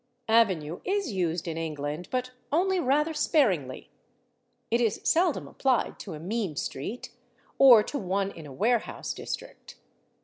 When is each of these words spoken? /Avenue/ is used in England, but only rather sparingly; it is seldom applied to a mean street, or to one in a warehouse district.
/Avenue/ 0.27 0.81
is 0.83 1.11
used 1.11 1.47
in 1.47 1.57
England, 1.59 2.07
but 2.09 2.31
only 2.51 2.79
rather 2.79 3.13
sparingly; 3.13 3.91
it 4.71 4.81
is 4.81 4.99
seldom 5.03 5.47
applied 5.47 5.99
to 5.99 6.15
a 6.15 6.19
mean 6.19 6.55
street, 6.55 7.11
or 7.59 7.83
to 7.83 7.99
one 7.99 8.31
in 8.31 8.47
a 8.47 8.51
warehouse 8.51 9.13
district. 9.13 9.75